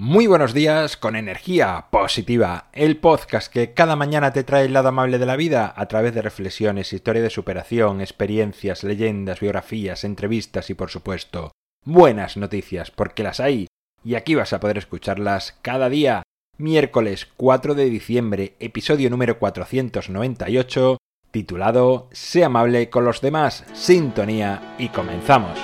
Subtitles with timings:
[0.00, 4.90] Muy buenos días con energía positiva, el podcast que cada mañana te trae el lado
[4.90, 10.70] amable de la vida a través de reflexiones, historia de superación, experiencias, leyendas, biografías, entrevistas
[10.70, 11.50] y por supuesto
[11.84, 13.66] buenas noticias, porque las hay
[14.04, 16.22] y aquí vas a poder escucharlas cada día.
[16.58, 20.96] Miércoles 4 de diciembre, episodio número 498,
[21.32, 25.58] titulado Sé amable con los demás, sintonía y comenzamos.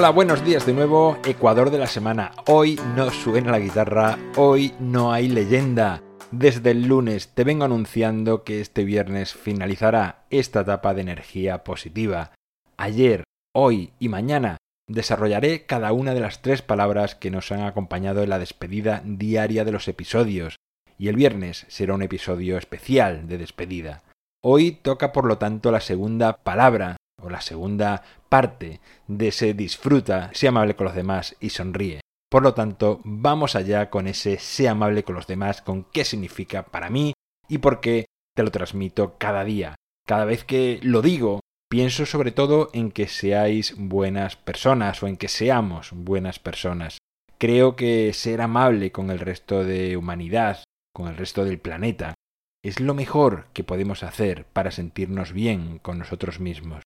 [0.00, 2.32] Hola, buenos días de nuevo, Ecuador de la semana.
[2.46, 6.00] Hoy no suena la guitarra, hoy no hay leyenda.
[6.30, 12.32] Desde el lunes te vengo anunciando que este viernes finalizará esta etapa de energía positiva.
[12.78, 14.56] Ayer, hoy y mañana
[14.88, 19.66] desarrollaré cada una de las tres palabras que nos han acompañado en la despedida diaria
[19.66, 20.56] de los episodios,
[20.96, 24.02] y el viernes será un episodio especial de despedida.
[24.42, 30.30] Hoy toca por lo tanto la segunda palabra o la segunda parte de ese disfruta,
[30.32, 32.00] sea amable con los demás y sonríe.
[32.30, 36.62] Por lo tanto, vamos allá con ese sea amable con los demás, con qué significa
[36.64, 37.12] para mí
[37.48, 39.74] y por qué te lo transmito cada día.
[40.06, 45.16] Cada vez que lo digo, pienso sobre todo en que seáis buenas personas o en
[45.16, 46.98] que seamos buenas personas.
[47.38, 50.62] Creo que ser amable con el resto de humanidad,
[50.94, 52.14] con el resto del planeta,
[52.62, 56.82] es lo mejor que podemos hacer para sentirnos bien con nosotros mismos.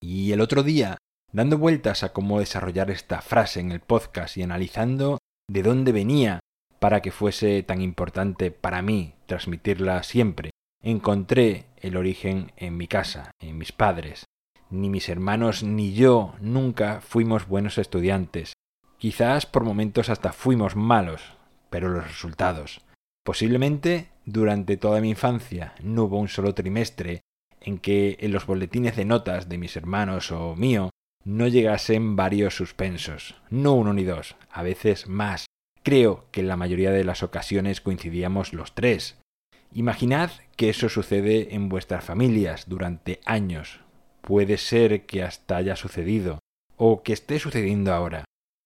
[0.00, 0.96] Y el otro día,
[1.32, 5.18] dando vueltas a cómo desarrollar esta frase en el podcast y analizando
[5.50, 6.40] de dónde venía
[6.78, 10.50] para que fuese tan importante para mí transmitirla siempre,
[10.82, 14.24] encontré el origen en mi casa, en mis padres.
[14.70, 18.52] Ni mis hermanos ni yo nunca fuimos buenos estudiantes.
[18.98, 21.22] Quizás por momentos hasta fuimos malos,
[21.70, 22.82] pero los resultados.
[23.24, 27.22] Posiblemente durante toda mi infancia no hubo un solo trimestre
[27.68, 30.88] en que en los boletines de notas de mis hermanos o mío
[31.24, 35.44] no llegasen varios suspensos, no uno ni dos, a veces más.
[35.82, 39.18] Creo que en la mayoría de las ocasiones coincidíamos los tres.
[39.74, 43.80] Imaginad que eso sucede en vuestras familias durante años.
[44.22, 46.38] Puede ser que hasta haya sucedido,
[46.76, 48.24] o que esté sucediendo ahora.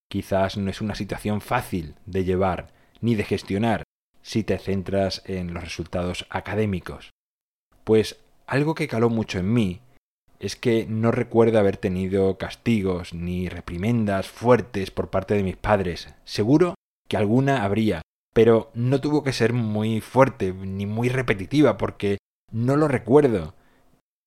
[0.09, 2.71] Quizás no es una situación fácil de llevar
[3.01, 3.83] ni de gestionar
[4.21, 7.09] si te centras en los resultados académicos.
[7.83, 9.81] Pues algo que caló mucho en mí
[10.39, 16.13] es que no recuerdo haber tenido castigos ni reprimendas fuertes por parte de mis padres.
[16.25, 16.75] Seguro
[17.07, 18.01] que alguna habría,
[18.33, 22.17] pero no tuvo que ser muy fuerte ni muy repetitiva porque
[22.51, 23.55] no lo recuerdo.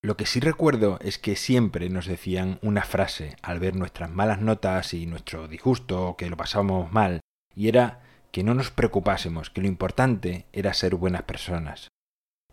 [0.03, 4.41] Lo que sí recuerdo es que siempre nos decían una frase al ver nuestras malas
[4.41, 7.21] notas y nuestro disgusto o que lo pasábamos mal,
[7.55, 8.01] y era
[8.31, 11.89] que no nos preocupásemos, que lo importante era ser buenas personas.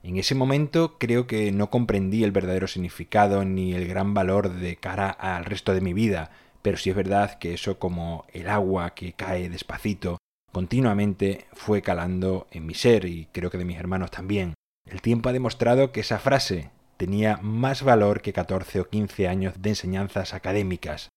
[0.03, 4.75] En ese momento creo que no comprendí el verdadero significado ni el gran valor de
[4.75, 6.29] cara al resto de mi vida,
[6.61, 10.17] pero sí es verdad que eso como el agua que cae despacito
[10.51, 14.53] continuamente fue calando en mi ser y creo que de mis hermanos también.
[14.85, 19.61] El tiempo ha demostrado que esa frase tenía más valor que 14 o 15 años
[19.61, 21.09] de enseñanzas académicas.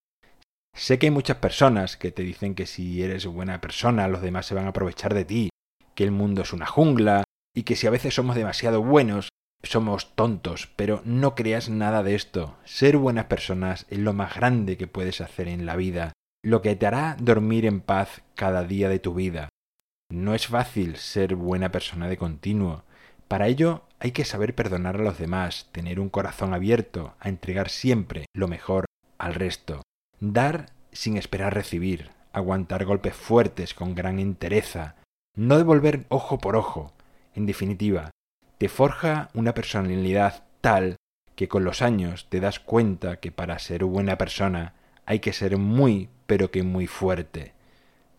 [0.77, 4.47] Sé que hay muchas personas que te dicen que si eres buena persona los demás
[4.47, 5.49] se van a aprovechar de ti,
[5.97, 7.25] que el mundo es una jungla,
[7.57, 9.31] y que si a veces somos demasiado buenos,
[9.63, 12.55] somos tontos, pero no creas nada de esto.
[12.65, 16.13] Ser buenas personas es lo más grande que puedes hacer en la vida,
[16.45, 19.49] lo que te hará dormir en paz cada día de tu vida.
[20.13, 22.85] No es fácil ser buena persona de continuo.
[23.27, 27.71] Para ello hay que saber perdonar a los demás, tener un corazón abierto a entregar
[27.71, 28.85] siempre lo mejor
[29.17, 29.81] al resto,
[30.21, 34.97] dar sin esperar recibir, aguantar golpes fuertes con gran entereza,
[35.35, 36.93] no devolver ojo por ojo,
[37.37, 38.11] en definitiva,
[38.59, 40.97] te forja una personalidad tal
[41.35, 44.75] que con los años te das cuenta que para ser buena persona
[45.05, 47.53] hay que ser muy, pero que muy fuerte.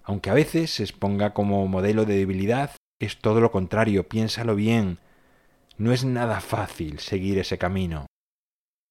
[0.04, 5.00] Aunque a veces se exponga como modelo de debilidad, es todo lo contrario, piénsalo bien.
[5.78, 8.06] No es nada fácil seguir ese camino.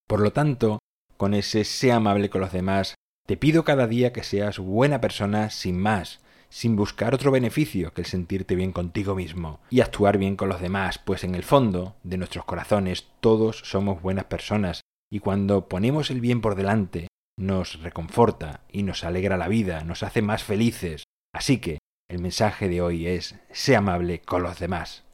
[0.09, 0.81] Por lo tanto,
[1.17, 2.95] con ese sea amable con los demás,
[3.27, 6.21] te pido cada día que seas buena persona sin más,
[6.57, 10.63] sin buscar otro beneficio que el sentirte bien contigo mismo y actuar bien con los
[10.63, 14.81] demás, pues en el fondo de nuestros corazones todos somos buenas personas
[15.13, 17.09] y cuando ponemos el bien por delante
[17.39, 21.03] nos reconforta y nos alegra la vida, nos hace más felices.
[21.35, 21.77] Así que
[22.09, 25.05] el mensaje de hoy es, sé amable con los demás.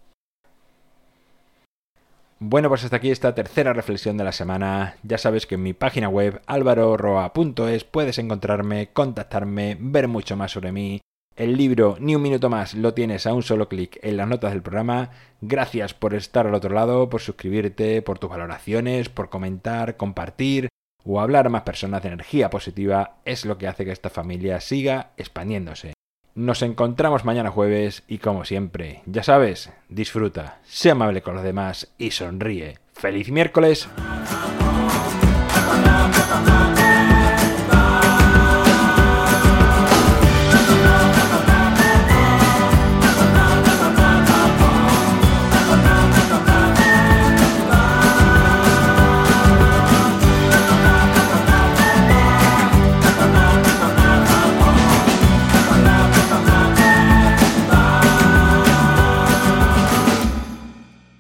[2.38, 4.94] Bueno, pues hasta aquí esta tercera reflexión de la semana.
[5.02, 10.70] Ya sabes que en mi página web alvaroroa.es puedes encontrarme, contactarme, ver mucho más sobre
[10.70, 11.00] mí.
[11.37, 14.52] El libro Ni un minuto más lo tienes a un solo clic en las notas
[14.52, 15.11] del programa.
[15.40, 20.69] Gracias por estar al otro lado, por suscribirte, por tus valoraciones, por comentar, compartir
[21.05, 23.17] o hablar a más personas de energía positiva.
[23.25, 25.94] Es lo que hace que esta familia siga expandiéndose.
[26.34, 31.93] Nos encontramos mañana jueves y como siempre, ya sabes, disfruta, sé amable con los demás
[31.99, 32.78] y sonríe.
[32.93, 33.88] ¡Feliz miércoles!